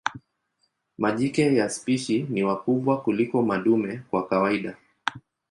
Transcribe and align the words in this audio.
Majike 0.97 1.55
ya 1.55 1.69
spishi 1.69 2.23
ni 2.29 2.43
wakubwa 2.43 3.01
kuliko 3.01 3.41
madume 3.43 4.01
kwa 4.09 4.27
kawaida. 4.27 4.77